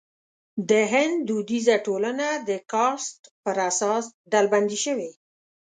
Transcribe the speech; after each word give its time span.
د 0.69 0.71
هند 0.91 1.15
دودیزه 1.27 1.75
ټولنه 1.85 2.27
د 2.47 2.49
کاسټ 2.71 3.19
پر 3.43 3.57
اساس 3.69 4.05
ډلبندي 4.31 4.79
شوې. 4.85 5.11